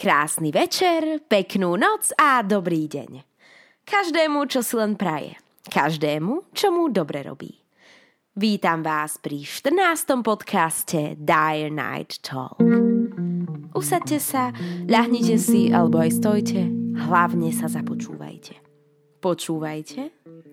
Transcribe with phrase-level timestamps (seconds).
[0.00, 3.20] Krásny večer, peknú noc a dobrý deň.
[3.84, 5.36] Každému, čo si len praje.
[5.68, 7.52] Každému, čo mu dobre robí.
[8.32, 10.24] Vítam vás pri 14.
[10.24, 12.58] podcaste Dire Night Talk.
[13.76, 14.50] Usadte sa,
[14.88, 16.64] ľahnite si alebo aj stojte,
[17.06, 18.56] hlavne sa započúvajte.
[19.20, 20.00] Počúvajte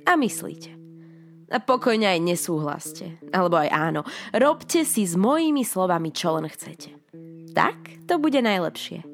[0.06, 0.77] a myslíte.
[1.48, 4.02] A pokojne aj nesúhlaste, alebo aj áno.
[4.36, 6.92] Robte si s mojimi slovami, čo len chcete.
[7.56, 9.08] Tak to bude najlepšie.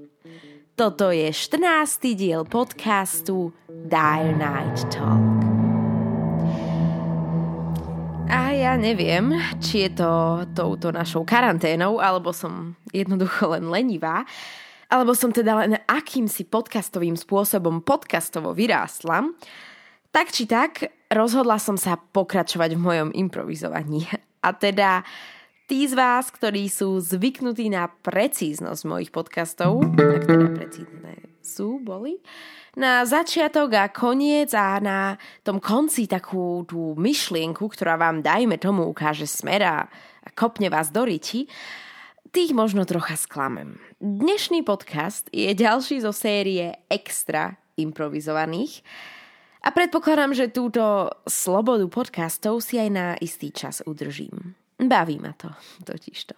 [0.73, 2.17] Toto je 14.
[2.17, 5.45] diel podcastu Dire Night Talk.
[8.33, 14.25] A ja neviem, či je to touto našou karanténou, alebo som jednoducho len lenivá,
[14.89, 19.21] alebo som teda len akýmsi podcastovým spôsobom podcastovo vyrástla.
[20.13, 24.05] Tak či tak, rozhodla som sa pokračovať v mojom improvizovaní.
[24.45, 25.01] A teda
[25.63, 32.19] Tí z vás, ktorí sú zvyknutí na precíznosť mojich podcastov, tak teda precízne sú, boli,
[32.75, 38.83] na začiatok a koniec a na tom konci takú tú myšlienku, ktorá vám, dajme tomu,
[38.91, 39.75] ukáže smer a
[40.35, 41.47] kopne vás do riti,
[42.35, 43.79] tých možno trocha sklamem.
[44.03, 48.83] Dnešný podcast je ďalší zo série extra improvizovaných
[49.63, 54.59] a predpokladám, že túto slobodu podcastov si aj na istý čas udržím.
[54.75, 55.47] Baví ma to,
[55.87, 56.35] totižto.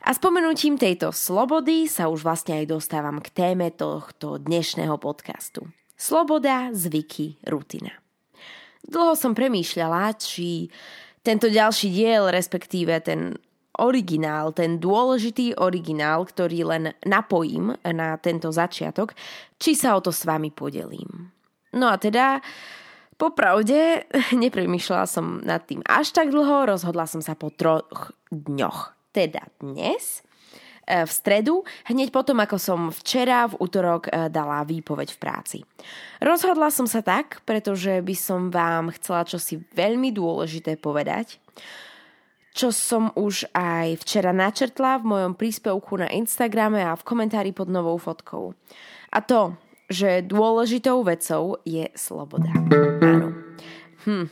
[0.00, 5.68] A spomenutím tejto slobody sa už vlastne aj dostávam k téme tohto dnešného podcastu.
[5.96, 7.92] Sloboda, zvyky, rutina.
[8.80, 10.72] Dlho som premýšľala, či
[11.20, 13.36] tento ďalší diel, respektíve ten
[13.76, 19.12] originál, ten dôležitý originál, ktorý len napojím na tento začiatok,
[19.60, 21.39] či sa o to s vami podelím.
[21.74, 22.42] No a teda
[23.20, 24.08] Popravde,
[24.48, 28.96] nepremýšľala som nad tým až tak dlho, rozhodla som sa po troch dňoch.
[29.12, 30.24] Teda dnes,
[30.88, 31.60] e, v stredu,
[31.92, 35.58] hneď potom, ako som včera v útorok e, dala výpoveď v práci.
[36.24, 41.36] Rozhodla som sa tak, pretože by som vám chcela čosi veľmi dôležité povedať,
[42.56, 47.68] čo som už aj včera načrtla v mojom príspevku na Instagrame a v komentári pod
[47.68, 48.56] novou fotkou.
[49.10, 52.54] A to, že dôležitou vecou je sloboda.
[54.06, 54.30] Hm.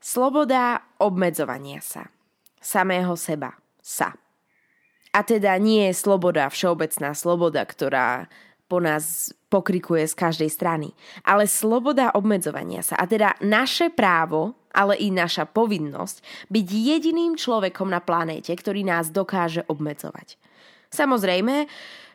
[0.00, 2.08] Sloboda obmedzovania sa.
[2.58, 3.54] Samého seba.
[3.78, 4.16] Sa.
[5.12, 8.30] A teda nie je sloboda, všeobecná sloboda, ktorá
[8.70, 10.94] po nás pokrikuje z každej strany,
[11.26, 12.94] ale sloboda obmedzovania sa.
[12.94, 19.10] A teda naše právo, ale i naša povinnosť byť jediným človekom na planéte, ktorý nás
[19.10, 20.38] dokáže obmedzovať.
[20.90, 21.70] Samozrejme,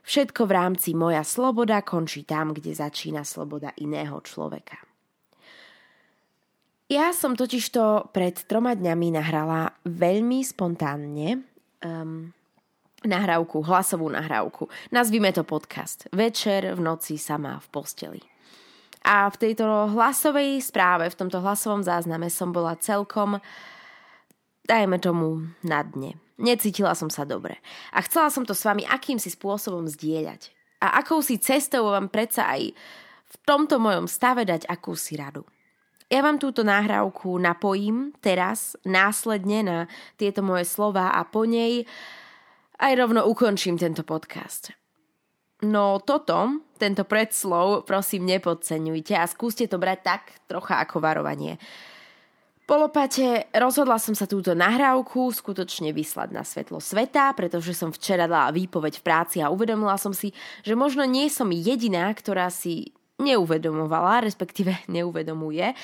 [0.05, 4.77] Všetko v rámci moja sloboda končí tam, kde začína sloboda iného človeka.
[6.85, 11.41] Ja som totižto pred troma dňami nahrala veľmi spontánne
[11.81, 12.29] um,
[13.01, 14.69] nahrávku, hlasovú nahrávku.
[14.93, 16.05] Nazvime to podcast.
[16.13, 18.21] Večer v noci sama v posteli.
[19.01, 23.41] A v tejto hlasovej správe, v tomto hlasovom zázname som bola celkom,
[24.69, 26.24] dajme tomu, na dne.
[26.35, 27.59] Necítila som sa dobre.
[27.95, 30.51] A chcela som to s vami akýmsi spôsobom zdieľať.
[30.83, 32.75] A akousi cestou vám predsa aj
[33.25, 35.47] v tomto mojom stave dať akúsi radu.
[36.05, 39.77] Ja vám túto nahrávku napojím teraz, následne na
[40.21, 41.89] tieto moje slova a po nej
[42.77, 44.75] aj rovno ukončím tento podcast.
[45.65, 51.57] No toto, tento predslov, prosím nepodceňujte a skúste to brať tak trocha ako varovanie.
[52.65, 58.25] Po lopate rozhodla som sa túto nahrávku skutočne vyslať na svetlo sveta, pretože som včera
[58.25, 60.33] dala výpoveď v práci a uvedomila som si,
[60.65, 62.89] že možno nie som jediná, ktorá si
[63.21, 65.77] neuvedomovala, respektíve neuvedomuje,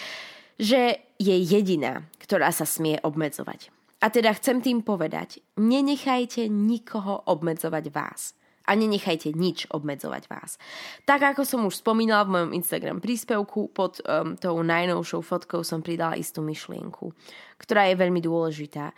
[0.57, 3.69] že je jediná, ktorá sa smie obmedzovať.
[4.01, 8.33] A teda chcem tým povedať, nenechajte nikoho obmedzovať vás
[8.65, 10.61] a nenechajte nič obmedzovať vás.
[11.05, 15.81] Tak ako som už spomínala v mojom Instagram príspevku, pod um, tou najnovšou fotkou som
[15.81, 17.11] pridala istú myšlienku,
[17.57, 18.93] ktorá je veľmi dôležitá.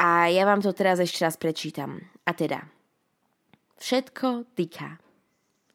[0.00, 1.98] A ja vám to teraz ešte raz prečítam.
[2.26, 2.66] A teda,
[3.78, 5.02] všetko týka.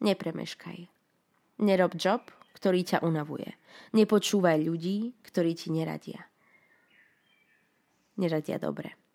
[0.00, 0.78] Nepremeškaj.
[1.64, 3.48] Nerob job, ktorý ťa unavuje.
[3.96, 6.24] Nepočúvaj ľudí, ktorí ti neradia.
[8.16, 9.05] Neradia dobre.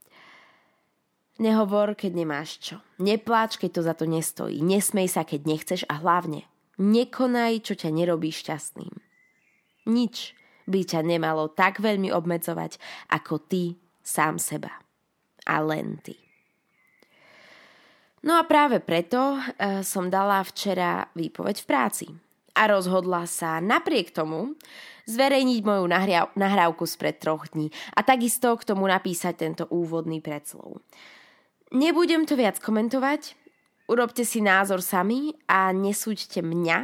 [1.42, 2.78] Nehovor, keď nemáš čo.
[3.02, 4.62] Nepláč, keď to za to nestojí.
[4.62, 6.46] Nesmej sa, keď nechceš a hlavne
[6.78, 8.94] nekonaj, čo ťa nerobí šťastným.
[9.90, 10.38] Nič
[10.70, 12.78] by ťa nemalo tak veľmi obmedzovať,
[13.10, 14.70] ako ty sám seba.
[15.50, 16.14] A len ty.
[18.22, 22.08] No a práve preto e, som dala včera výpoveď v práci.
[22.52, 24.60] a rozhodla sa napriek tomu
[25.08, 25.88] zverejniť moju
[26.36, 30.84] nahrávku spred troch dní a takisto k tomu napísať tento úvodný predslov.
[31.72, 33.32] Nebudem to viac komentovať,
[33.88, 36.78] urobte si názor sami a nesúďte mňa,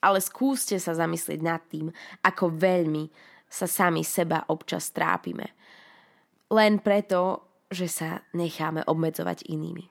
[0.00, 1.92] ale skúste sa zamyslieť nad tým,
[2.24, 3.12] ako veľmi
[3.44, 5.52] sa sami seba občas trápime.
[6.48, 9.89] Len preto, že sa necháme obmedzovať inými.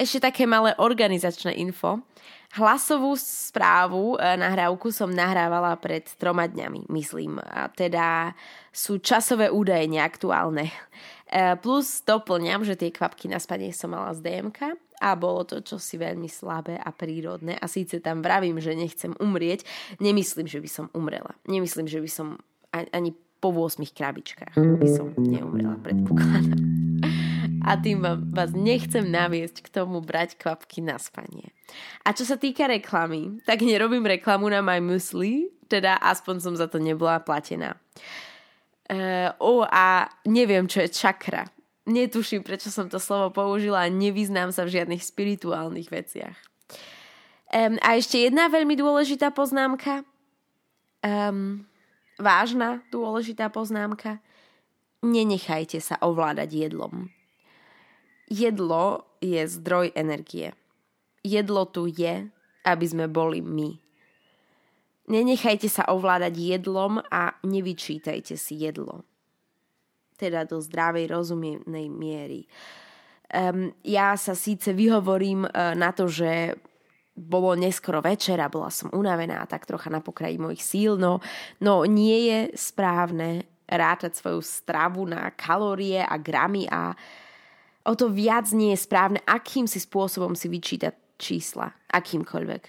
[0.00, 2.00] Ešte také malé organizačné info.
[2.56, 7.36] Hlasovú správu, e, nahrávku som nahrávala pred troma dňami, myslím.
[7.36, 8.32] A teda
[8.72, 10.72] sú časové údaje neaktuálne.
[11.28, 14.72] E, plus doplňam, že tie kvapky na spanie som mala z DMK
[15.04, 17.60] a bolo to čosi veľmi slabé a prírodné.
[17.60, 19.68] A síce tam vravím, že nechcem umrieť,
[20.00, 21.36] nemyslím, že by som umrela.
[21.44, 22.40] Nemyslím, že by som
[22.72, 26.89] ani po 8 krabičkách by som neumrela, predpokladám
[27.64, 28.02] a tým
[28.32, 31.52] vás nechcem naviesť k tomu brať kvapky na spanie.
[32.02, 36.66] A čo sa týka reklamy, tak nerobím reklamu na My Musli, teda aspoň som za
[36.66, 37.78] to nebola platená.
[38.90, 39.30] Uh,
[39.70, 41.46] a neviem, čo je čakra.
[41.86, 46.34] Netuším, prečo som to slovo použila a nevyznám sa v žiadnych spirituálnych veciach.
[47.50, 50.02] Um, a ešte jedna veľmi dôležitá poznámka.
[51.02, 51.66] Um,
[52.18, 54.18] vážna dôležitá poznámka.
[55.00, 57.10] Nenechajte sa ovládať jedlom.
[58.30, 60.54] Jedlo je zdroj energie.
[61.26, 62.30] Jedlo tu je,
[62.64, 63.74] aby sme boli my.
[65.10, 69.02] Nenechajte sa ovládať jedlom a nevyčítajte si jedlo.
[70.14, 72.46] Teda do zdravej, rozumnej miery.
[73.30, 76.54] Um, ja sa síce vyhovorím uh, na to, že
[77.14, 81.18] bolo neskoro večer a bola som unavená, tak trocha na pokraji mojich síl, no,
[81.60, 86.94] no nie je správne rátať svoju stravu na kalórie a gramy a
[87.90, 92.62] o to viac nie je správne, akým si spôsobom si vyčítať čísla, akýmkoľvek.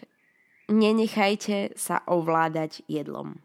[0.73, 3.37] Nenechajte sa ovládať jedlom.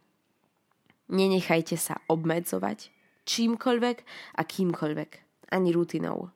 [1.13, 2.89] Nenechajte sa obmedzovať
[3.29, 3.97] čímkoľvek
[4.41, 5.11] a kýmkoľvek,
[5.53, 6.33] ani rutinou.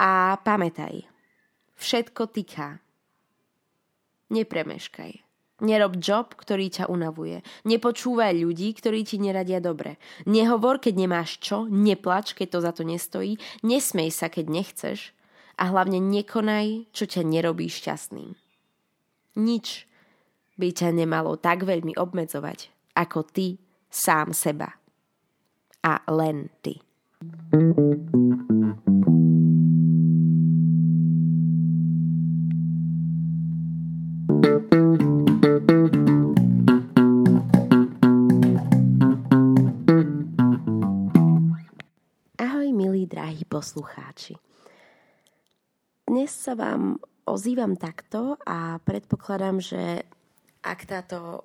[0.00, 1.04] A pamätaj,
[1.76, 2.80] všetko týka.
[4.30, 5.29] Nepremeškaj.
[5.60, 7.44] Nerob job, ktorý ťa unavuje.
[7.68, 10.00] Nepočúvaj ľudí, ktorí ti neradia dobre.
[10.24, 15.12] Nehovor, keď nemáš čo, neplač, keď to za to nestojí, nesmej sa, keď nechceš
[15.60, 18.32] a hlavne nekonaj, čo ťa nerobí šťastným.
[19.36, 19.84] Nič
[20.56, 23.60] by ťa nemalo tak veľmi obmedzovať, ako ty
[23.92, 24.76] sám seba.
[25.80, 26.80] A len ty.
[43.60, 44.40] Poslucháči.
[46.08, 46.96] Dnes sa vám
[47.28, 50.00] ozývam takto a predpokladám, že
[50.64, 51.44] ak, táto,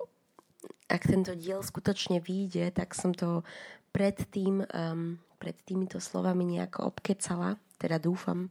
[0.88, 3.44] ak tento diel skutočne vyjde, tak som to
[3.92, 8.48] predtým, um, pred týmito slovami nejako obkecala, teda dúfam.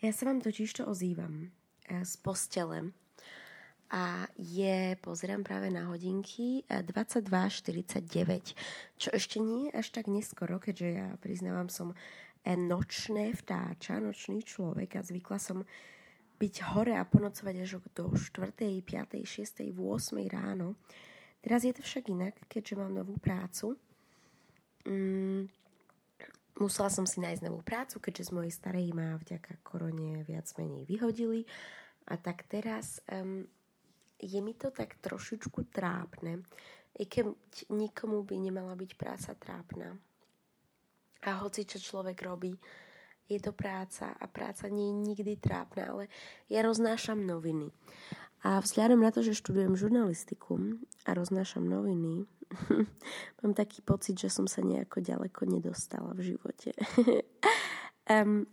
[0.00, 1.52] Ja sa vám totiž to ozývam
[1.92, 2.96] eh, z postele
[3.94, 8.58] a je, pozerám práve na hodinky, 22.49,
[8.98, 11.94] čo ešte nie až tak neskoro, keďže ja priznávam som
[12.42, 15.62] e, nočné vtáča, nočný človek a zvykla som
[16.42, 19.78] byť hore a ponocovať až do 4., 5., 6., 8.
[20.26, 20.74] ráno.
[21.38, 23.78] Teraz je to však inak, keďže mám novú prácu.
[24.90, 25.46] Mm,
[26.58, 30.82] musela som si nájsť novú prácu, keďže z mojej starej ma vďaka korone viac menej
[30.82, 31.46] vyhodili.
[32.10, 33.46] A tak teraz um,
[34.24, 36.40] je mi to tak trošičku trápne,
[36.96, 37.36] i keď
[37.68, 39.98] nikomu by nemala byť práca trápna.
[41.24, 42.56] A hoci čo človek robí,
[43.28, 46.04] je to práca a práca nie je nikdy trápna, ale
[46.48, 47.72] ja roznášam noviny.
[48.44, 50.76] A vzhľadom na to, že študujem žurnalistiku
[51.08, 52.28] a roznášam noviny,
[53.40, 56.76] mám taký pocit, že som sa nejako ďaleko nedostala v živote.
[58.12, 58.44] um,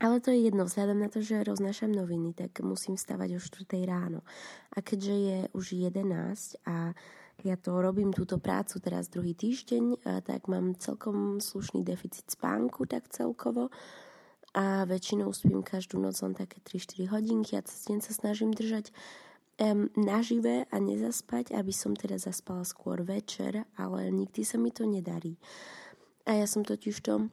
[0.00, 3.68] Ale to je jedno, vzhľadom na to, že roznášam noviny, tak musím stavať o 4
[3.84, 4.24] ráno.
[4.72, 6.96] A keďže je už 11 a
[7.42, 13.10] ja to robím túto prácu teraz druhý týždeň, tak mám celkom slušný deficit spánku tak
[13.10, 13.74] celkovo
[14.52, 18.92] a väčšinou spím každú noc len také 3-4 hodinky a cez deň sa snažím držať
[19.58, 24.84] um, nažive a nezaspať, aby som teda zaspala skôr večer, ale nikdy sa mi to
[24.84, 25.40] nedarí.
[26.28, 27.32] A ja som totiž to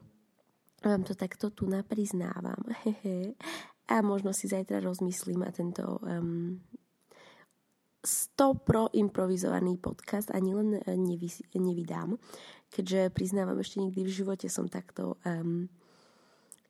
[0.84, 2.60] vám to takto tu napriznávam.
[3.92, 6.62] a možno si zajtra rozmyslím a tento um,
[8.00, 12.16] 100 pro improvizovaný podcast ani len eh, nevy, nevydám,
[12.72, 15.68] keďže priznávam, ešte nikdy v živote som takto um,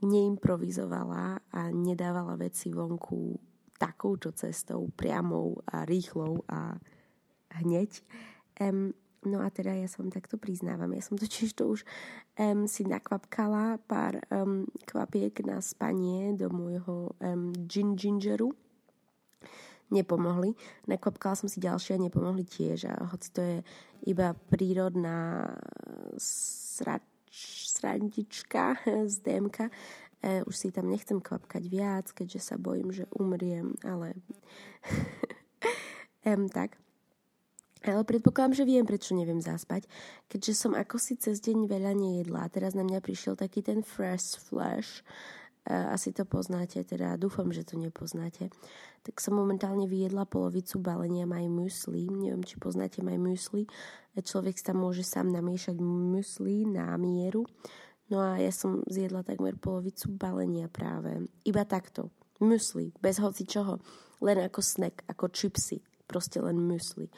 [0.02, 3.38] neimprovizovala a nedávala veci vonku
[3.78, 6.76] takouto cestou, priamou a rýchlou a
[7.62, 8.02] hneď.
[8.60, 8.92] Um,
[9.26, 10.92] no a teda ja sa vám takto priznávam.
[10.96, 11.84] Ja som totiž to už
[12.40, 18.56] um, si nakvapkala pár um, kvapiek na spanie do môjho um, gin gingeru
[19.90, 20.54] nepomohli.
[20.86, 22.88] Nakvapkala som si ďalšie a nepomohli tiež.
[22.88, 23.56] A hoci to je
[24.06, 25.50] iba prírodná
[26.16, 27.04] srač,
[27.74, 28.78] srandička
[29.12, 29.70] z DMK, e,
[30.46, 34.14] už si tam nechcem kvapkať viac, keďže sa bojím, že umriem, ale
[36.28, 36.78] em, tak.
[37.80, 39.88] Ale predpokladám, že viem, prečo neviem zaspať,
[40.28, 42.52] keďže som ako si cez deň veľa nejedla.
[42.52, 45.00] Teraz na mňa prišiel taký ten fresh flash,
[45.70, 48.48] asi to poznáte, teda dúfam, že to nepoznáte.
[49.04, 52.08] Tak som momentálne vyjedla polovicu balenia My Muesli.
[52.08, 53.68] Neviem, či poznáte My Muesli.
[54.16, 57.44] Človek sa môže sám namiešať muesli na mieru.
[58.08, 61.28] No a ja som zjedla takmer polovicu balenia práve.
[61.44, 62.08] Iba takto.
[62.40, 63.84] Muesli, bez hoci čoho.
[64.24, 65.84] Len ako snack, ako čipsy.
[66.08, 67.12] Proste len muesli.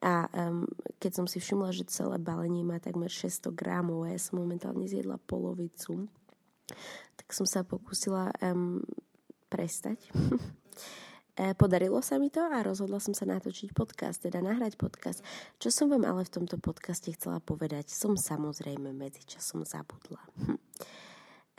[0.00, 0.64] A um,
[0.96, 4.88] keď som si všimla, že celé balenie má takmer 600 gramov a ja som momentálne
[4.88, 6.08] zjedla polovicu,
[7.20, 8.80] tak som sa pokúsila um,
[9.52, 10.00] prestať.
[11.40, 15.24] E, podarilo sa mi to a rozhodla som sa natočiť podcast, teda nahrať podcast.
[15.56, 20.20] Čo som vám ale v tomto podcaste chcela povedať, som samozrejme medzičasom zabudla.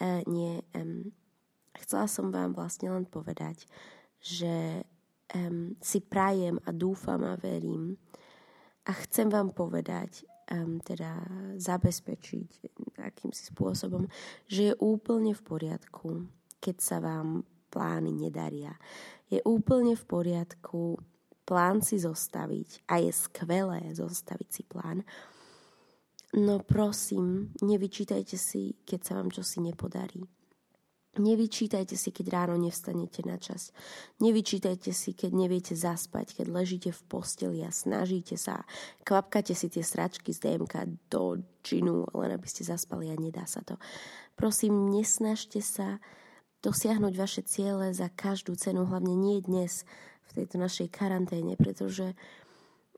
[0.05, 1.10] e, nie, um,
[1.81, 3.65] chcela som vám vlastne len povedať,
[4.21, 4.86] že
[5.33, 7.98] um, si prajem a dúfam a verím
[8.85, 11.21] a chcem vám povedať, um, teda
[11.57, 12.50] zabezpečiť
[13.01, 14.09] akýmsi spôsobom,
[14.50, 16.25] že je úplne v poriadku,
[16.57, 18.75] keď sa vám plány nedaria.
[19.31, 21.00] Je úplne v poriadku
[21.47, 25.03] plán si zostaviť a je skvelé zostaviť si plán.
[26.31, 30.23] No prosím, nevyčítajte si, keď sa vám čosi nepodarí.
[31.11, 33.75] Nevyčítajte si, keď ráno nevstanete na čas.
[34.23, 38.63] Nevyčítajte si, keď neviete zaspať, keď ležíte v posteli a snažíte sa.
[39.03, 43.59] Kvapkate si tie sračky z DMK do džinu, len aby ste zaspali a nedá sa
[43.59, 43.75] to.
[44.39, 45.99] Prosím, nesnažte sa
[46.63, 49.83] dosiahnuť vaše ciele za každú cenu, hlavne nie dnes
[50.31, 52.15] v tejto našej karanténe, pretože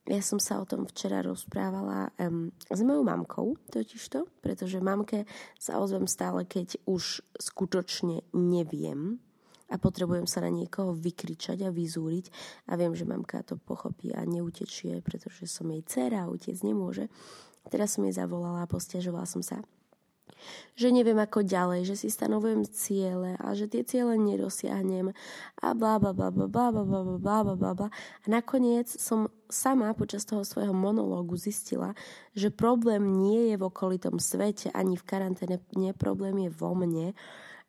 [0.03, 5.23] ja som sa o tom včera rozprávala um, s mojou mamkou, totižto, pretože mamke
[5.55, 9.23] sa ozvem stále, keď už skutočne neviem
[9.71, 12.25] a potrebujem sa na niekoho vykričať a vyzúriť
[12.67, 17.07] a viem, že mamka to pochopí a neutečie, pretože som jej dcera a utiec nemôže.
[17.71, 19.63] Teraz som jej zavolala a postiažovala som sa
[20.73, 25.13] že neviem ako ďalej, že si stanovujem ciele a že tie ciele nedosiahnem
[25.61, 29.93] a bla bla bla bla bla bla bla bla bla bla a nakoniec som sama
[29.93, 31.93] počas toho svojho monológu zistila,
[32.33, 37.13] že problém nie je v okolitom svete ani v karanténe, nie problém je vo mne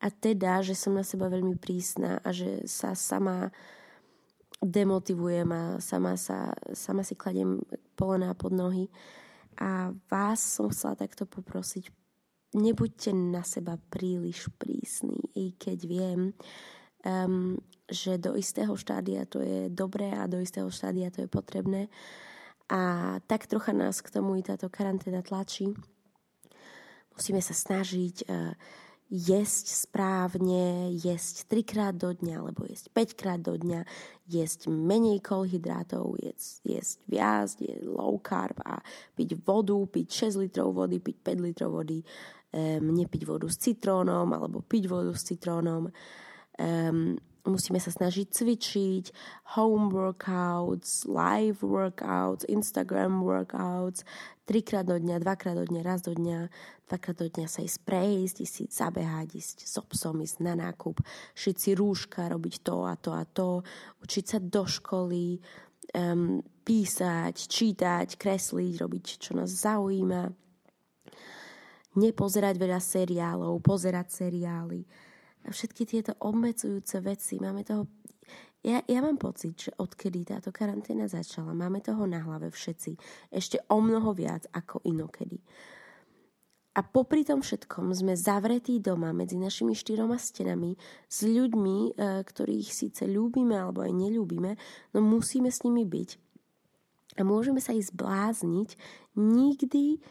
[0.04, 3.49] a teda, že som na seba veľmi prísna a že sa sama
[4.64, 7.61] demotivujem a sama, sa, sama si kladiem
[7.97, 8.88] polená pod nohy.
[9.61, 11.88] A vás som chcela takto poprosiť,
[12.54, 16.20] nebuďte na seba príliš prísni, i keď viem,
[17.04, 17.58] um,
[17.90, 21.92] že do istého štádia to je dobré a do istého štádia to je potrebné.
[22.73, 25.76] A tak trocha nás k tomu i táto karanténa tlačí.
[27.12, 28.56] Musíme sa snažiť uh,
[29.12, 33.84] jesť správne, jesť trikrát do dňa, alebo jesť 5 krát do dňa,
[34.26, 38.80] jesť menej kolhydrátov, jesť, jesť viac, jesť low carb a
[39.14, 42.00] piť vodu, piť 6 litrov vody, piť 5 litrov vody,
[42.54, 45.90] um, nepiť vodu s citrónom alebo piť vodu s citrónom.
[46.54, 49.04] Um, musíme sa snažiť cvičiť,
[49.58, 54.00] home workouts, live workouts, Instagram workouts,
[54.49, 56.49] trikrát do dňa, dvakrát do dňa, raz do dňa,
[56.88, 60.96] dvakrát do dňa sa ísť prejsť, ísť si zabehať, ísť s obsom, ísť na nákup,
[61.37, 63.61] šiť si rúška, robiť to a to a to,
[64.00, 65.37] učiť sa do školy,
[65.92, 70.43] um, písať, čítať, kresliť, robiť, čo nás zaujíma
[71.94, 74.84] nepozerať veľa seriálov, pozerať seriály.
[75.44, 77.86] A všetky tieto obmedzujúce veci, máme toho...
[78.64, 82.96] Ja, ja mám pocit, že odkedy táto karanténa začala, máme toho na hlave všetci.
[83.28, 85.36] Ešte o mnoho viac ako inokedy.
[86.74, 90.74] A popri tom všetkom sme zavretí doma medzi našimi štyroma stenami
[91.06, 91.90] s ľuďmi, e,
[92.26, 94.58] ktorých síce ľúbime alebo aj neľúbime,
[94.90, 96.10] no musíme s nimi byť.
[97.14, 98.74] A môžeme sa ísť blázniť.
[99.14, 100.02] Nikdy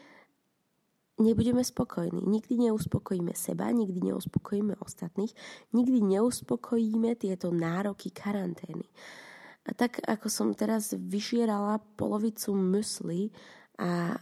[1.18, 2.22] nebudeme spokojní.
[2.26, 5.34] Nikdy neuspokojíme seba, nikdy neuspokojíme ostatných,
[5.72, 8.84] nikdy neuspokojíme tieto nároky karantény.
[9.64, 13.32] A tak ako som teraz vyšierala polovicu mysli
[13.80, 14.20] a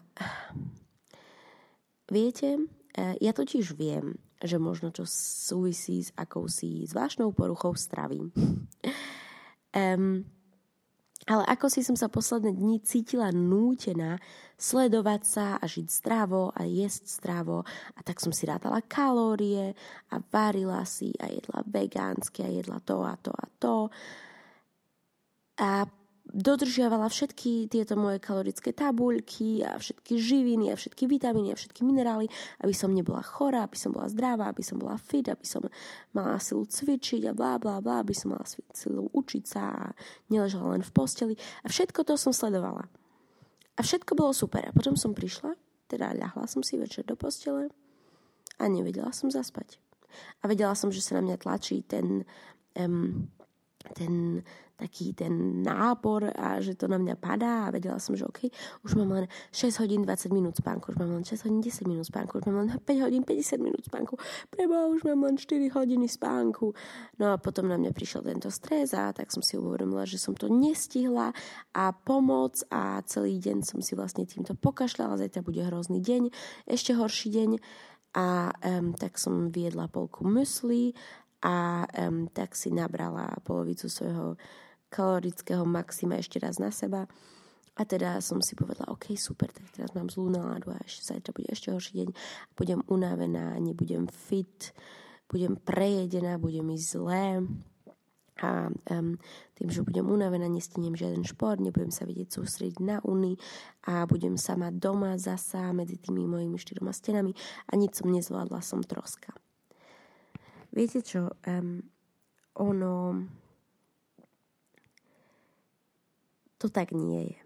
[2.07, 2.63] viete,
[2.95, 8.23] e, ja totiž viem, že možno čo súvisí s akousi zvláštnou poruchou stravy.
[9.73, 10.27] Um,
[11.31, 14.19] ale ako si som sa posledné dni cítila nútená
[14.63, 19.75] sledovať sa a žiť zdravo a jesť zdravo a tak som si rátala kalórie
[20.15, 23.77] a varila si a jedla vegánsky a jedla to a to a to.
[25.59, 25.71] A
[26.33, 32.31] dodržiavala všetky tieto moje kalorické tabuľky a všetky živiny a všetky vitamíny a všetky minerály,
[32.63, 35.67] aby som nebola chorá, aby som bola zdravá, aby som bola fit, aby som
[36.15, 39.85] mala silu cvičiť a blá, blá, blá, aby som mala silu učiť sa a
[40.31, 41.35] neležala len v posteli.
[41.67, 42.87] A všetko to som sledovala.
[43.83, 44.63] Všetko bolo super.
[44.65, 45.59] A potom som prišla,
[45.91, 47.69] teda ľahla som si večer do postele
[48.57, 49.77] a nevedela som zaspať.
[50.41, 52.23] A vedela som, že sa na mňa tlačí ten,
[52.79, 53.27] um,
[53.99, 54.45] ten
[54.83, 58.51] taký ten nápor a že to na mňa padá a vedela som, že OK,
[58.83, 62.07] už mám len 6 hodín 20 minút spánku, už mám len 6 hodín 10 minút
[62.11, 64.19] spánku, už mám len 5 hodín 50 minút spánku,
[64.51, 66.75] preboha, už mám len 4 hodiny spánku.
[67.23, 70.35] No a potom na mňa prišiel tento stres a tak som si uvedomila, že som
[70.35, 71.31] to nestihla
[71.71, 76.35] a pomoc a celý deň som si vlastne týmto pokašľala, zajtra bude hrozný deň,
[76.67, 77.51] ešte horší deň
[78.13, 80.93] a um, tak som viedla polku mysli
[81.43, 84.37] a um, tak si nabrala polovicu svojho
[84.93, 87.09] kalorického maxima ešte raz na seba.
[87.73, 91.33] A teda som si povedala, OK, super, tak teraz mám zlú náladu a ešte zajtra
[91.33, 92.09] bude ešte horší deň.
[92.53, 94.77] Budem unavená, nebudem fit,
[95.33, 97.41] budem prejedená, budem mi zlé.
[98.43, 99.17] A um,
[99.57, 103.39] tým, že budem unavená, nestiniem žiaden šport, nebudem sa vidieť sústrediť na uni
[103.89, 107.33] a budem sama doma zasa medzi tými mojimi štyroma stenami
[107.71, 109.33] a nič som nezvládla, som troska.
[110.75, 111.87] Viete čo, um,
[112.59, 113.25] ono
[116.63, 117.39] to tak nie je.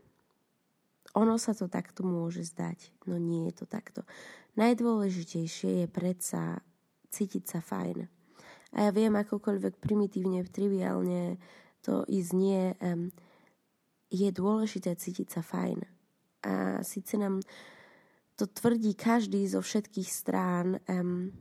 [1.17, 4.05] Ono sa to takto môže zdať, no nie je to takto.
[4.61, 6.61] Najdôležitejšie je predsa
[7.09, 8.05] cítiť sa fajn.
[8.77, 11.41] A ja viem, akokoľvek primitívne, triviálne
[11.81, 13.09] to i znie, um,
[14.13, 15.81] je dôležité cítiť sa fajn.
[16.45, 17.41] A síce nám
[18.37, 21.33] to tvrdí každý zo všetkých strán, um,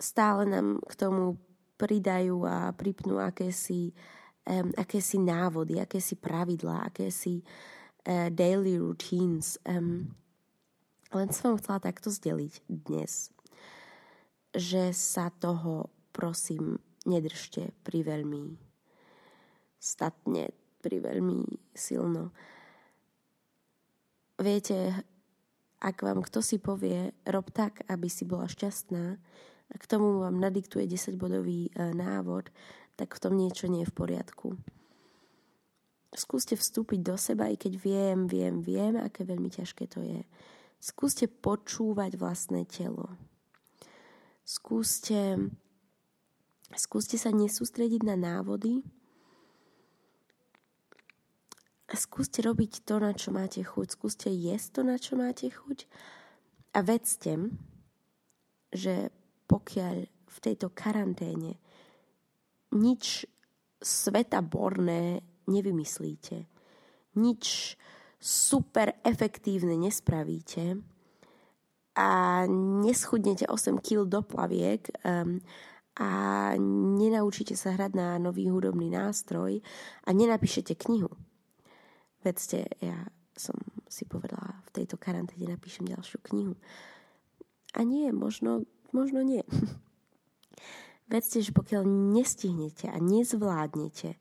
[0.00, 1.36] stále nám k tomu
[1.76, 3.92] pridajú a pripnú akési
[4.46, 9.60] um, akési návody, akési pravidlá, akési uh, daily routines.
[9.66, 10.14] Um,
[11.10, 13.34] len som chcela takto zdeliť dnes,
[14.54, 18.54] že sa toho, prosím, nedržte pri veľmi
[19.80, 20.52] statne,
[20.84, 22.30] pri veľmi silno.
[24.40, 24.92] Viete,
[25.80, 29.16] ak vám kto si povie, rob tak, aby si bola šťastná,
[29.70, 32.50] a k tomu vám nadiktuje 10-bodový e, návod,
[33.00, 34.60] tak v tom niečo nie je v poriadku.
[36.12, 40.20] Skúste vstúpiť do seba, i keď viem, viem, viem, aké veľmi ťažké to je.
[40.76, 43.16] Skúste počúvať vlastné telo.
[44.44, 45.48] Skúste,
[46.76, 48.84] skúste sa nesústrediť na návody,
[51.96, 53.96] skúste robiť to, na čo máte chuť.
[53.96, 55.88] Skúste jesť to, na čo máte chuť.
[56.76, 57.48] A vedzte,
[58.70, 59.08] že
[59.50, 61.58] pokiaľ v tejto karanténe
[62.74, 63.26] nič
[63.80, 66.46] svetaborné nevymyslíte,
[67.16, 67.74] nič
[68.20, 70.78] super efektívne nespravíte
[71.96, 72.08] a
[72.84, 75.40] neschudnete 8 kg do plaviek um,
[75.98, 76.08] a
[77.00, 79.58] nenaučíte sa hrať na nový hudobný nástroj
[80.06, 81.10] a nenapíšete knihu.
[82.20, 83.56] Vedzte, ja som
[83.88, 86.54] si povedala, v tejto karanténe napíšem ďalšiu knihu.
[87.74, 89.42] A nie, možno, možno nie.
[91.10, 91.82] Vedzte, že pokiaľ
[92.14, 94.14] nestihnete a nezvládnete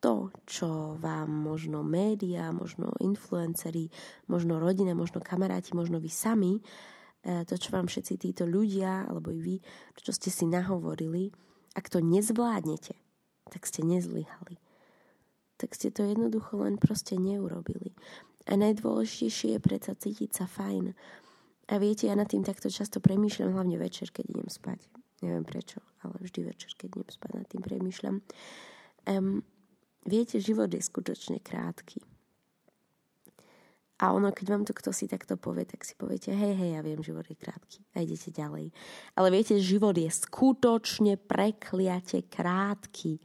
[0.00, 3.92] to, čo vám možno média, možno influenceri,
[4.24, 9.30] možno rodina, možno kamaráti, možno vy sami, e, to, čo vám všetci títo ľudia, alebo
[9.30, 9.56] i vy,
[10.00, 11.28] čo ste si nahovorili,
[11.76, 12.96] ak to nezvládnete,
[13.52, 14.56] tak ste nezlyhali.
[15.60, 17.92] Tak ste to jednoducho len proste neurobili.
[18.48, 20.96] A najdôležitejšie je predsa cítiť sa fajn.
[21.68, 25.01] A viete, ja nad tým takto často premýšľam, hlavne večer, keď idem spať.
[25.22, 28.16] Neviem prečo, ale vždy večer, keď idem spať, nad tým premýšľam.
[29.06, 29.46] Um,
[30.02, 32.02] viete, život je skutočne krátky.
[34.02, 36.82] A ono, keď vám to kto si takto povie, tak si poviete, hej, hej, ja
[36.82, 37.86] viem, život je krátky.
[37.94, 38.74] A idete ďalej.
[39.14, 43.22] Ale viete, život je skutočne prekliate krátky.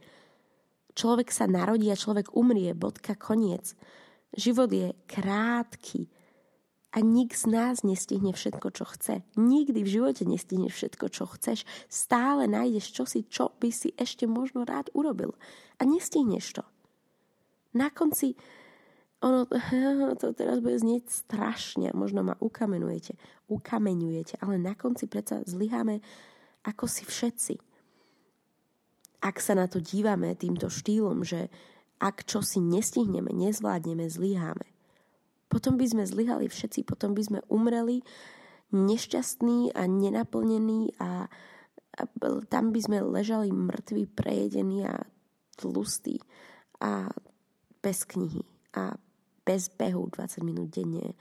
[0.94, 3.74] Človek sa narodí a človek umrie, bodka, koniec.
[4.38, 6.06] Život je krátky.
[6.88, 9.20] A nik z nás nestihne všetko, čo chce.
[9.36, 11.68] Nikdy v živote nestihneš všetko, čo chceš.
[11.92, 15.36] Stále nájdeš čosi, čo by si ešte možno rád urobil.
[15.76, 16.64] A nestihneš to.
[17.76, 18.32] Na konci,
[19.20, 19.44] ono,
[20.20, 23.20] to teraz bude znieť strašne, možno ma ukamenujete,
[23.52, 26.00] ukameňujete, ale na konci predsa zlyháme
[26.64, 27.54] ako si všetci.
[29.18, 31.50] ak sa na to dívame týmto štýlom, že
[31.98, 34.77] ak čo si nestihneme, nezvládneme, zlyháme,
[35.48, 38.04] potom by sme zlyhali všetci, potom by sme umreli
[38.72, 41.28] nešťastní a nenaplnení a,
[41.96, 42.00] a
[42.52, 45.08] tam by sme ležali mŕtvi, prejedení a
[45.56, 46.20] tlustí
[46.84, 47.08] a
[47.80, 48.44] bez knihy
[48.76, 48.94] a
[49.48, 51.16] bez behu 20 minút denne,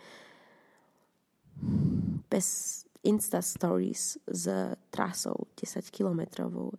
[2.28, 4.46] bez Insta Stories s
[4.92, 6.76] trasou 10 kilometrovou,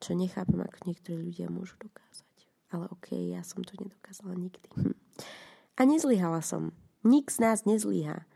[0.00, 2.32] čo nechápem, ako niektorí ľudia môžu dokázať.
[2.72, 4.64] Ale ok, ja som to nedokázala nikdy.
[4.72, 4.96] Hm.
[5.80, 6.76] A nezlyhala som.
[7.00, 8.28] Nik z nás nezlyha.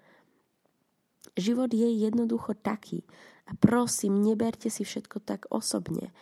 [1.36, 3.04] Život je jednoducho taký.
[3.44, 6.16] A prosím, neberte si všetko tak osobne.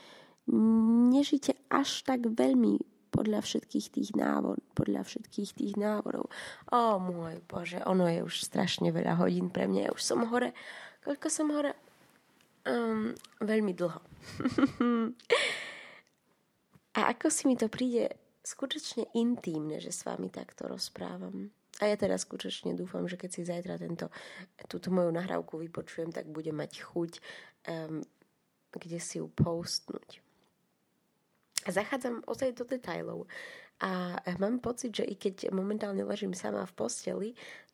[1.14, 2.82] Nežite až tak veľmi
[3.14, 6.34] podľa všetkých tých návod, podľa všetkých tých návodov.
[6.74, 9.86] O môj Bože, ono je už strašne veľa hodín pre mňa.
[9.86, 10.50] Ja už som hore
[11.02, 11.74] Koľko som hore?
[12.62, 13.10] Um,
[13.42, 13.98] veľmi dlho.
[16.98, 21.50] a ako si mi to príde skutočne intímne, že s vami takto rozprávam.
[21.80, 24.12] A ja teda skutočne dúfam, že keď si zajtra tento,
[24.68, 27.12] túto moju nahrávku vypočujem, tak budem mať chuť,
[27.66, 28.04] um,
[28.76, 30.20] kde si ju postnúť.
[31.64, 33.30] A zachádzam ozaj do detajlov.
[33.82, 37.28] A mám pocit, že i keď momentálne ležím sama v posteli,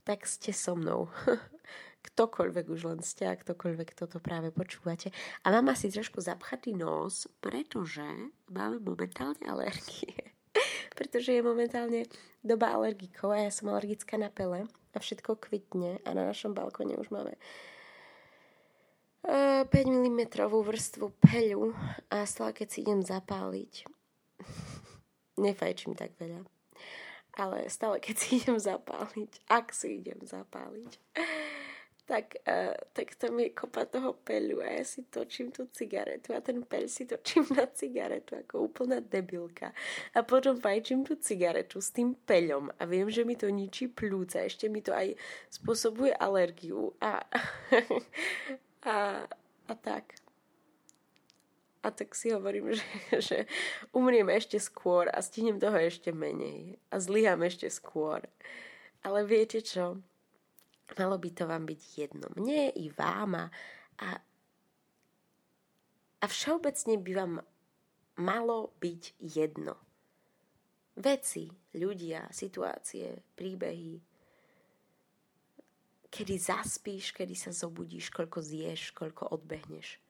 [0.04, 1.08] tak ste so mnou.
[1.98, 5.12] ktokoľvek už len ste a ktokoľvek toto práve počúvate.
[5.44, 8.06] A mám asi trošku zapchatý nos, pretože
[8.48, 10.37] máme momentálne alergie.
[10.98, 12.10] Pretože je momentálne
[12.42, 16.98] doba alergikov a ja som alergická na pele a všetko kvitne a na našom balkóne
[16.98, 17.38] už máme
[19.22, 21.78] 5 mm vrstvu peľu
[22.10, 23.86] a stále keď si idem zapáliť.
[25.46, 26.42] Nefajčím tak veľa
[27.38, 30.98] ale stále keď si idem zapáliť ak si idem zapáliť
[32.08, 36.40] tak, uh, tak tam je kopa toho peľu a ja si točím tú cigaretu a
[36.40, 39.76] ten peľ si točím na cigaretu ako úplná debilka.
[40.16, 44.40] A potom fajčím tú cigaretu s tým peľom a viem, že mi to ničí plúca,
[44.40, 45.12] ešte mi to aj
[45.52, 47.28] spôsobuje alergiu a,
[48.88, 48.96] a,
[49.68, 50.16] a tak.
[51.84, 52.88] A tak si hovorím, že,
[53.20, 53.38] že
[53.92, 58.24] umriem ešte skôr a stihnem toho ešte menej a zlyham ešte skôr.
[59.04, 60.00] Ale viete čo?
[60.96, 62.26] Malo by to vám byť jedno.
[62.32, 64.08] Mne i vám a,
[66.18, 67.34] a všeobecne by vám
[68.18, 69.76] malo byť jedno.
[70.98, 71.46] Veci,
[71.78, 73.94] ľudia, situácie, príbehy,
[76.10, 80.00] kedy zaspíš, kedy sa zobudíš, koľko zješ, koľko odbehneš.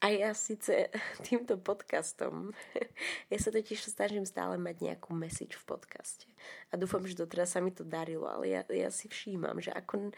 [0.00, 0.88] A ja síce
[1.28, 2.56] týmto podcastom,
[3.32, 6.26] ja sa totiž snažím stále mať nejakú message v podcaste.
[6.72, 10.16] A dúfam, že doteraz sa mi to darilo, ale ja, ja si všímam, že ako,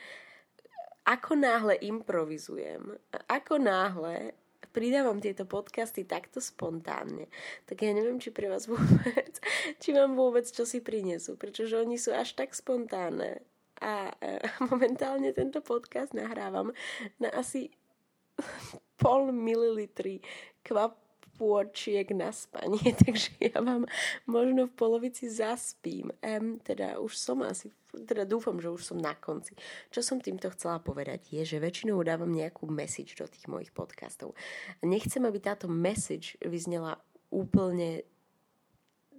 [1.03, 2.95] ako náhle improvizujem,
[3.27, 4.39] ako náhle
[4.73, 7.29] pridávam tieto podcasty takto spontánne,
[7.69, 9.35] tak ja neviem, či pre vás vôbec,
[9.83, 13.43] či vám vôbec čo si prinesú, pretože oni sú až tak spontánne.
[13.83, 14.15] A
[14.71, 16.71] momentálne tento podcast nahrávam
[17.19, 17.75] na asi
[19.03, 20.23] pol mililitry
[20.63, 23.85] kvapôčiek na spanie, takže ja vám
[24.31, 26.15] možno v polovici zaspím.
[26.23, 29.59] Um, teda už som asi, teda dúfam, že už som na konci.
[29.91, 34.39] Čo som týmto chcela povedať je, že väčšinou dávam nejakú message do tých mojich podcastov.
[34.87, 36.95] Nechcem, aby táto message vyznela
[37.35, 38.07] úplne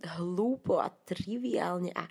[0.04, 2.08] hlúpo a triviálne a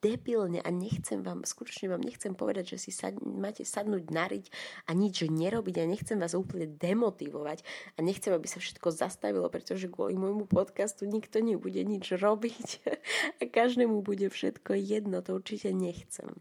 [0.00, 4.44] debilne a nechcem vám, skutočne vám nechcem povedať, že si sad, máte sadnúť nariť
[4.88, 7.62] a nič nerobiť a nechcem vás úplne demotivovať
[7.94, 12.68] a nechcem, aby sa všetko zastavilo, pretože kvôli môjmu podcastu nikto nebude nič robiť
[13.40, 16.34] a každému bude všetko jedno, to určite nechcem.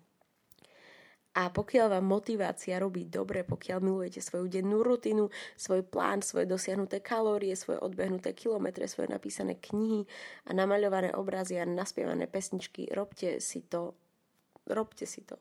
[1.38, 7.06] A pokiaľ vám motivácia robí dobre, pokiaľ milujete svoju dennú rutinu, svoj plán, svoje dosiahnuté
[7.06, 10.10] kalórie, svoje odbehnuté kilometre, svoje napísané knihy
[10.50, 13.94] a namaľované obrazy a naspievané pesničky, robte si to.
[14.66, 15.38] Robte si to.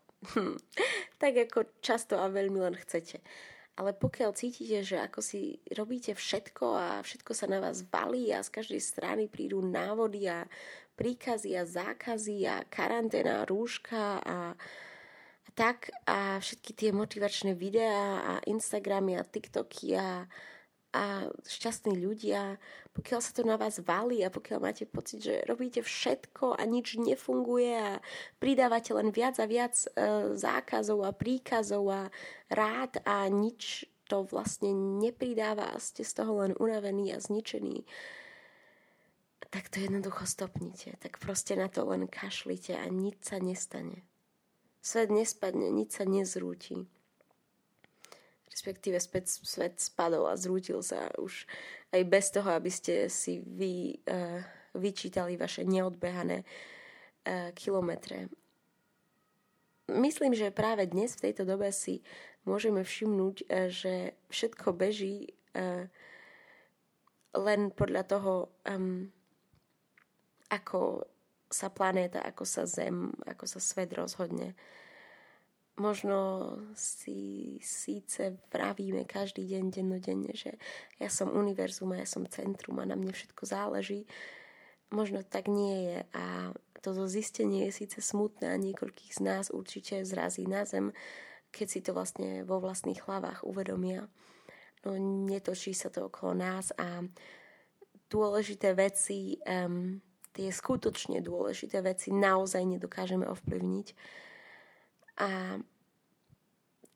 [1.23, 3.25] tak ako často a veľmi len chcete.
[3.79, 8.43] Ale pokiaľ cítite, že ako si robíte všetko a všetko sa na vás valí a
[8.43, 10.51] z každej strany prídu návody a
[10.99, 14.59] príkazy a zákazy a karanténa, rúška a
[15.55, 20.27] tak a všetky tie motivačné videá a Instagramy a TikToky a,
[20.93, 21.05] a
[21.45, 22.57] šťastní ľudia,
[22.97, 26.99] pokiaľ sa to na vás valí a pokiaľ máte pocit, že robíte všetko a nič
[26.99, 28.03] nefunguje a
[28.43, 29.87] pridávate len viac a viac e,
[30.35, 32.03] zákazov a príkazov a
[32.51, 37.85] rád a nič to vlastne nepridáva a ste z toho len unavení a zničení,
[39.53, 40.97] tak to jednoducho stopnite.
[40.99, 44.08] Tak proste na to len kašlite a nič sa nestane.
[44.89, 46.89] Svet nespadne, nič sa nezrúti.
[48.49, 51.45] respektíve späť, svet spadol a zrútil sa už
[51.93, 54.41] aj bez toho, aby ste si vy uh,
[54.73, 58.33] vyčítali vaše neodbehané uh, kilometre.
[59.93, 62.01] Myslím, že práve dnes v tejto dobe si
[62.49, 65.85] môžeme všimnúť, uh, že všetko beží uh,
[67.37, 68.33] len podľa toho,
[68.65, 69.13] um,
[70.49, 71.05] ako
[71.49, 74.55] sa planéta, ako sa Zem, ako sa svet rozhodne
[75.79, 76.19] možno
[76.75, 80.59] si síce vravíme každý deň, dennodenne, že
[80.99, 84.05] ja som univerzum a ja som centrum a na mne všetko záleží.
[84.91, 90.03] Možno tak nie je a toto zistenie je síce smutné a niekoľkých z nás určite
[90.03, 90.95] zrazí na zem,
[91.55, 94.07] keď si to vlastne vo vlastných hlavách uvedomia.
[94.87, 94.95] No
[95.27, 97.03] netočí sa to okolo nás a
[98.09, 100.01] dôležité veci, um,
[100.33, 103.87] tie skutočne dôležité veci naozaj nedokážeme ovplyvniť
[105.19, 105.59] a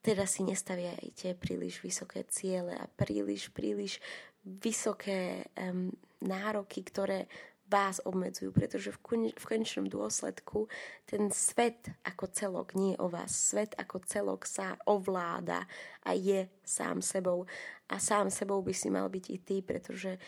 [0.02, 4.02] teda si nestaviajte príliš vysoké ciele a príliš, príliš
[4.42, 7.30] vysoké um, nároky, ktoré
[7.70, 10.68] vás obmedzujú, pretože v, kon- v konečnom dôsledku
[11.08, 13.32] ten svet ako celok nie je o vás.
[13.32, 15.64] Svet ako celok sa ovláda
[16.04, 17.48] a je sám sebou.
[17.88, 20.20] A sám sebou by si mal byť i ty, pretože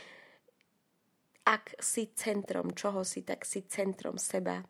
[1.45, 4.65] ak si centrom čoho si, tak si centrom seba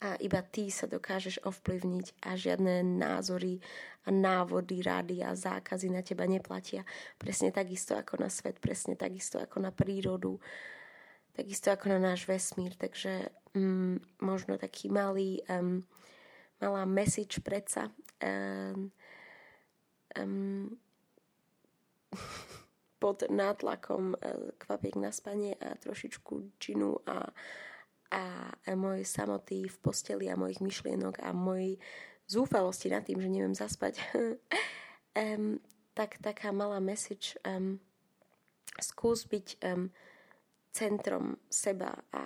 [0.00, 3.60] a iba ty sa dokážeš ovplyvniť a žiadne názory
[4.04, 6.88] a návody, rády a zákazy na teba neplatia.
[7.20, 10.40] Presne takisto ako na svet, presne takisto ako na prírodu,
[11.36, 12.80] takisto ako na náš vesmír.
[12.80, 15.84] Takže mm, možno taký malý, um,
[16.64, 17.92] malá message predsa.
[18.24, 18.88] Um,
[20.16, 20.80] um,
[23.10, 27.34] pod nátlakom uh, kvapiek na spanie a trošičku džinu a
[28.10, 31.78] a, a môj samoty v posteli a mojich myšlienok a mojej
[32.26, 34.02] zúfalosti nad tým, že neviem zaspať,
[35.22, 35.58] um,
[35.94, 37.78] tak taká malá message um,
[38.78, 39.90] skús byť um,
[40.70, 42.22] centrom seba a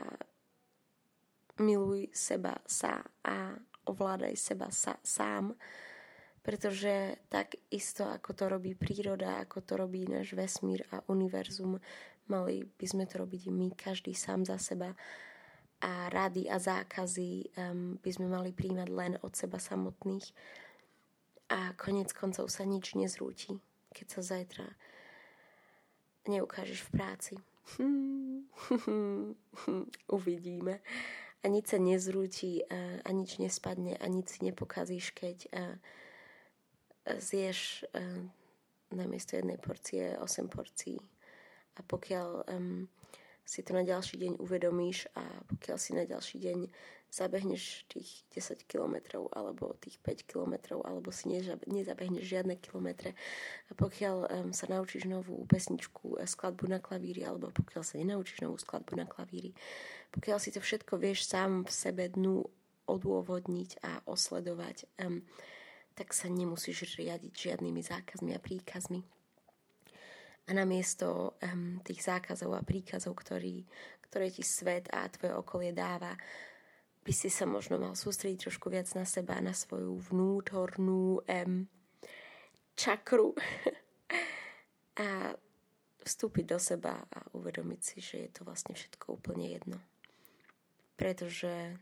[1.60, 3.56] miluj seba sa a
[3.88, 5.52] ovládaj seba sa, sám,
[6.44, 11.80] pretože tak isto ako to robí príroda, ako to robí náš vesmír a univerzum,
[12.28, 14.92] mali by sme to robiť my, každý sám za seba
[15.80, 20.28] a rady a zákazy um, by sme mali príjmať len od seba samotných
[21.48, 23.56] a konec koncov sa nič nezrúti,
[23.96, 24.68] keď sa zajtra
[26.28, 27.34] neukážeš v práci.
[30.16, 30.80] Uvidíme.
[31.44, 35.76] A nič sa nezrúti a, a nič nespadne a nič si nepokazíš, keď a,
[37.06, 38.00] zješ a,
[38.94, 40.98] namiesto jednej porcie 8 porcií.
[41.74, 42.86] A pokiaľ um,
[43.42, 46.58] si to na ďalší deň uvedomíš a pokiaľ si na ďalší deň
[47.14, 51.30] zabehneš tých 10 kilometrov alebo tých 5 kilometrov alebo si
[51.70, 53.14] nezabehneš žiadne kilometre
[53.70, 58.46] a pokiaľ um, sa naučíš novú pesničku, e, skladbu na klavíri alebo pokiaľ sa nenaučíš
[58.46, 59.54] novú skladbu na klavíri,
[60.10, 62.42] pokiaľ si to všetko vieš sám v sebe dnu
[62.86, 65.22] odôvodniť a osledovať, um,
[65.94, 69.02] tak sa nemusíš riadiť žiadnymi zákazmi a príkazmi
[70.44, 73.64] a namiesto um, tých zákazov a príkazov, ktorý,
[74.04, 76.12] ktoré ti svet a tvoje okolie dáva,
[77.04, 81.64] by si sa možno mal sústrediť trošku viac na seba, na svoju vnútornú um,
[82.76, 83.32] čakru
[85.04, 85.32] a
[86.04, 89.80] vstúpiť do seba a uvedomiť si, že je to vlastne všetko úplne jedno.
[91.00, 91.80] Pretože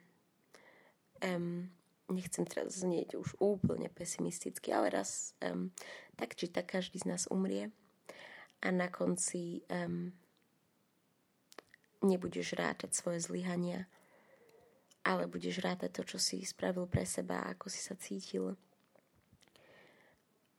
[1.18, 1.66] um,
[2.12, 5.72] nechcem teraz znieť už úplne pesimisticky, ale raz um,
[6.14, 7.72] tak či tak každý z nás umrie
[8.62, 10.12] a na konci um,
[12.02, 13.86] nebudeš rátať svoje zlyhania,
[15.02, 18.54] ale budeš rátať to, čo si spravil pre seba, ako si sa cítil.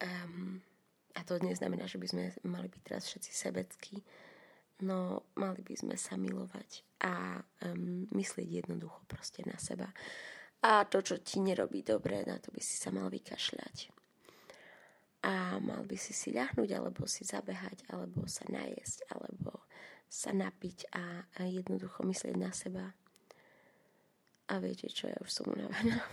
[0.04, 0.60] Um,
[1.16, 4.04] a to neznamená, že by sme mali byť teraz všetci sebeckí,
[4.84, 9.88] no mali by sme sa milovať a um, myslieť jednoducho proste na seba.
[10.64, 13.94] A to, čo ti nerobí dobre, na to by si sa mal vykašľať
[15.24, 19.64] a mal by si si ľahnúť, alebo si zabehať, alebo sa najesť, alebo
[20.12, 22.92] sa napiť a, jednoducho myslieť na seba.
[24.52, 26.04] A viete čo, ja už som unavená.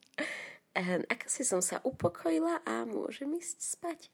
[1.12, 4.08] Ak si som sa upokojila a môžem ísť spať.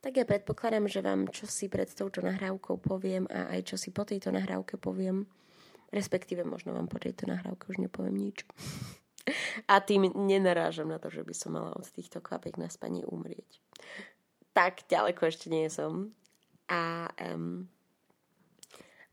[0.00, 3.92] Tak ja predpokladám, že vám čo si pred touto nahrávkou poviem a aj čo si
[3.92, 5.28] po tejto nahrávke poviem.
[5.94, 8.42] Respektíve možno vám po tejto nahrávke už nepoviem nič.
[9.70, 13.62] A tým nenarážam na to, že by som mala od týchto kvapiek na spaní umrieť.
[14.52, 16.10] Tak ďaleko ešte nie som.
[16.68, 17.70] A, um,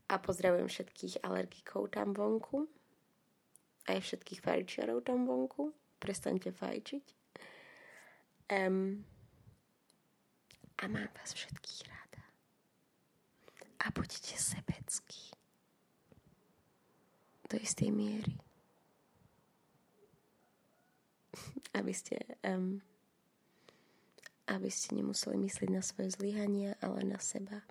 [0.09, 2.65] a pozdravujem všetkých alergikov tam vonku.
[3.87, 5.71] Aj všetkých fajčiarov tam vonku.
[6.01, 7.05] Prestaňte fajčiť.
[8.51, 9.05] Um,
[10.81, 12.23] A mám vás všetkých rada.
[13.85, 15.40] A buďte sebeckí.
[17.51, 18.39] Do istej miery.
[21.77, 22.15] Aby ste,
[22.47, 22.79] um,
[24.47, 27.63] aby ste nemuseli myslieť na svoje zlyhania, ale na seba.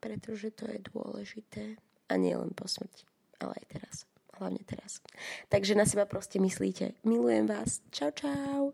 [0.00, 1.76] Pretože to je dôležité.
[2.08, 3.04] A nie len po smrti,
[3.40, 3.96] ale aj teraz
[4.36, 5.00] hlavne teraz.
[5.48, 6.92] Takže na seba proste myslíte.
[7.04, 7.80] Milujem vás.
[7.90, 8.72] Čau, čau.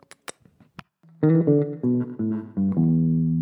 [1.22, 1.38] thank
[2.74, 3.41] you